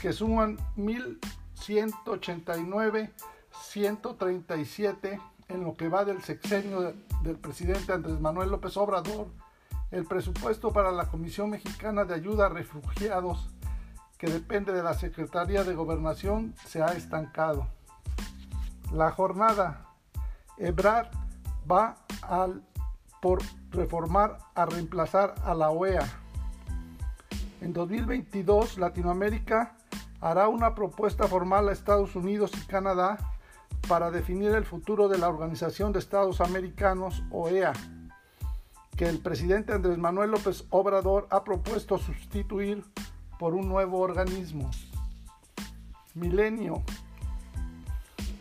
que 0.00 0.12
suman 0.12 0.56
1.189 0.76 3.10
137 3.62 5.20
en 5.48 5.64
lo 5.64 5.76
que 5.76 5.88
va 5.88 6.04
del 6.04 6.22
sexenio 6.22 6.94
del 7.22 7.36
presidente 7.36 7.92
Andrés 7.92 8.20
Manuel 8.20 8.50
López 8.50 8.76
Obrador, 8.76 9.28
el 9.90 10.04
presupuesto 10.04 10.72
para 10.72 10.90
la 10.90 11.06
Comisión 11.06 11.50
Mexicana 11.50 12.04
de 12.04 12.14
Ayuda 12.14 12.46
a 12.46 12.48
Refugiados, 12.48 13.48
que 14.18 14.28
depende 14.28 14.72
de 14.72 14.82
la 14.82 14.94
Secretaría 14.94 15.62
de 15.62 15.74
Gobernación, 15.74 16.54
se 16.66 16.82
ha 16.82 16.88
estancado. 16.88 17.68
La 18.92 19.10
jornada, 19.10 19.86
Ebrard 20.56 21.10
va 21.70 21.96
al, 22.22 22.62
por 23.20 23.40
reformar 23.70 24.38
a 24.54 24.66
reemplazar 24.66 25.34
a 25.44 25.54
la 25.54 25.70
OEA. 25.70 26.06
En 27.60 27.72
2022, 27.72 28.78
Latinoamérica 28.78 29.76
hará 30.20 30.48
una 30.48 30.74
propuesta 30.74 31.28
formal 31.28 31.68
a 31.68 31.72
Estados 31.72 32.16
Unidos 32.16 32.52
y 32.56 32.66
Canadá 32.66 33.35
para 33.88 34.10
definir 34.10 34.50
el 34.52 34.64
futuro 34.64 35.08
de 35.08 35.18
la 35.18 35.28
Organización 35.28 35.92
de 35.92 35.98
Estados 35.98 36.40
Americanos, 36.40 37.22
OEA, 37.30 37.72
que 38.96 39.08
el 39.08 39.18
presidente 39.18 39.72
Andrés 39.72 39.98
Manuel 39.98 40.30
López 40.30 40.64
Obrador 40.70 41.26
ha 41.30 41.44
propuesto 41.44 41.98
sustituir 41.98 42.84
por 43.38 43.54
un 43.54 43.68
nuevo 43.68 44.00
organismo. 44.00 44.70
Milenio. 46.14 46.82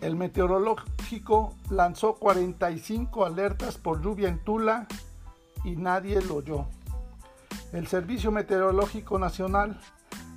El 0.00 0.14
meteorológico 0.14 1.54
lanzó 1.70 2.14
45 2.14 3.24
alertas 3.24 3.76
por 3.76 4.02
lluvia 4.02 4.28
en 4.28 4.38
Tula 4.38 4.86
y 5.64 5.76
nadie 5.76 6.22
lo 6.22 6.36
oyó. 6.36 6.66
El 7.72 7.88
Servicio 7.88 8.30
Meteorológico 8.30 9.18
Nacional 9.18 9.80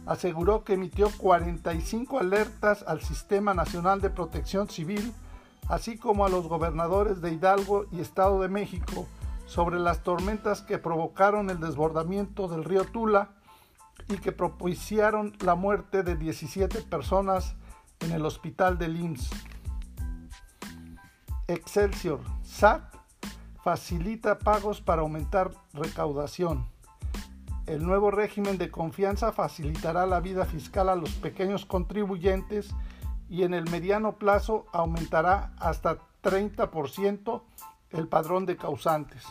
aseguró 0.05 0.63
que 0.63 0.73
emitió 0.73 1.09
45 1.17 2.19
alertas 2.19 2.83
al 2.87 3.01
Sistema 3.01 3.53
Nacional 3.53 4.01
de 4.01 4.09
Protección 4.09 4.69
Civil, 4.69 5.13
así 5.67 5.97
como 5.97 6.25
a 6.25 6.29
los 6.29 6.47
gobernadores 6.47 7.21
de 7.21 7.31
Hidalgo 7.31 7.85
y 7.91 7.99
Estado 7.99 8.41
de 8.41 8.49
México 8.49 9.07
sobre 9.45 9.79
las 9.79 10.03
tormentas 10.03 10.61
que 10.61 10.77
provocaron 10.77 11.49
el 11.49 11.59
desbordamiento 11.59 12.47
del 12.47 12.63
río 12.63 12.85
Tula 12.85 13.31
y 14.07 14.17
que 14.17 14.31
propiciaron 14.31 15.35
la 15.39 15.55
muerte 15.55 16.03
de 16.03 16.15
17 16.15 16.81
personas 16.83 17.55
en 17.99 18.11
el 18.11 18.25
hospital 18.25 18.77
de 18.77 18.87
IMSS. 18.87 19.29
Excelsior, 21.47 22.19
SAT 22.43 22.95
facilita 23.63 24.39
pagos 24.39 24.81
para 24.81 25.01
aumentar 25.01 25.51
recaudación. 25.73 26.67
El 27.69 27.85
nuevo 27.85 28.09
régimen 28.09 28.57
de 28.57 28.71
confianza 28.71 29.31
facilitará 29.31 30.07
la 30.07 30.21
vida 30.21 30.45
fiscal 30.45 30.89
a 30.89 30.95
los 30.95 31.11
pequeños 31.11 31.67
contribuyentes 31.67 32.73
y 33.29 33.43
en 33.43 33.53
el 33.53 33.69
mediano 33.69 34.13
plazo 34.13 34.65
aumentará 34.73 35.53
hasta 35.59 35.99
30% 36.23 37.43
el 37.91 38.07
padrón 38.07 38.47
de 38.47 38.57
causantes. 38.57 39.23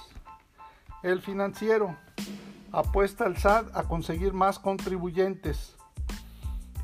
El 1.02 1.20
financiero 1.20 1.96
apuesta 2.70 3.24
al 3.24 3.38
SAT 3.38 3.76
a 3.76 3.82
conseguir 3.88 4.32
más 4.34 4.60
contribuyentes. 4.60 5.74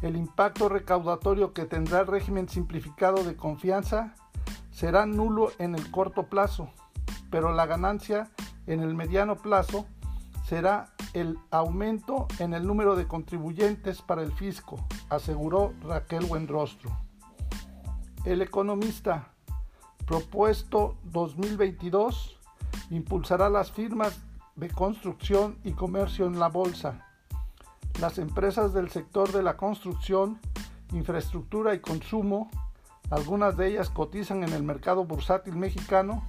El 0.03 0.16
impacto 0.16 0.69
recaudatorio 0.69 1.53
que 1.53 1.66
tendrá 1.66 2.00
el 2.00 2.09
régimen 2.09 2.48
simplificado 2.48 3.22
de 3.22 3.37
confianza 3.37 4.16
será 4.72 5.06
nulo 5.06 5.53
en 5.60 5.76
el 5.76 5.88
corto 5.93 6.25
plazo, 6.25 6.69
pero 7.31 7.53
la 7.53 7.66
ganancia 7.66 8.28
en 8.66 8.81
el 8.81 8.97
mediano 8.97 9.37
plazo 9.37 9.87
será 10.48 10.94
el 11.14 11.38
aumento 11.50 12.26
en 12.41 12.54
el 12.54 12.66
número 12.66 12.97
de 12.97 13.06
contribuyentes 13.06 14.02
para 14.02 14.22
el 14.22 14.32
fisco, 14.32 14.84
aseguró 15.08 15.72
Raquel 15.80 16.26
Buenrostro. 16.26 16.91
El 18.25 18.42
economista 18.42 19.28
propuesto 20.06 20.97
2022 21.04 22.38
impulsará 22.91 23.48
las 23.48 23.70
firmas 23.70 24.20
de 24.56 24.69
construcción 24.69 25.56
y 25.64 25.72
comercio 25.72 26.26
en 26.26 26.38
la 26.38 26.48
bolsa. 26.48 27.06
Las 28.00 28.19
empresas 28.19 28.75
del 28.75 28.91
sector 28.91 29.31
de 29.32 29.42
la 29.42 29.56
construcción, 29.56 30.41
infraestructura 30.92 31.75
y 31.75 31.81
consumo, 31.81 32.50
algunas 33.10 33.56
de 33.56 33.69
ellas 33.69 33.88
cotizan 33.88 34.42
en 34.42 34.52
el 34.52 34.64
mercado 34.64 35.04
bursátil 35.04 35.54
mexicano, 35.56 36.26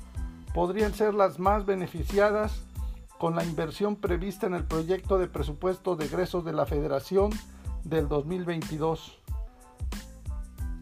podrían 0.54 0.94
ser 0.94 1.14
las 1.16 1.40
más 1.40 1.66
beneficiadas 1.66 2.62
con 3.18 3.36
la 3.36 3.44
inversión 3.44 3.96
prevista 3.96 4.46
en 4.48 4.54
el 4.54 4.66
proyecto 4.66 5.18
de 5.18 5.28
presupuesto 5.28 5.96
de 5.96 6.06
egresos 6.06 6.46
de 6.46 6.54
la 6.54 6.66
Federación 6.66 7.32
del 7.84 8.08
2022, 8.08 9.20